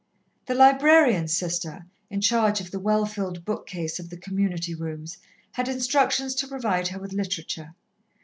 [0.47, 5.19] The librarian Sister, in charge of the well filled book case of the Community rooms,
[5.51, 7.75] had instructions to provide her with literature.